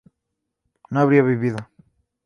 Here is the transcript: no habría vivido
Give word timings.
no 0.89 0.99
habría 0.99 1.21
vivido 1.21 1.57